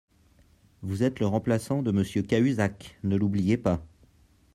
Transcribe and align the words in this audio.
Vous 0.81 1.03
êtes 1.03 1.19
le 1.19 1.27
remplaçant 1.27 1.83
de 1.83 1.91
Monsieur 1.91 2.23
Cahuzac, 2.23 2.97
ne 3.03 3.15
l’oubliez 3.15 3.55
pas 3.55 3.85